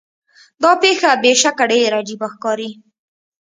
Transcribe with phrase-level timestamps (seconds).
[0.63, 2.69] دا پیښه بې شکه ډیره عجیبه ښکاري.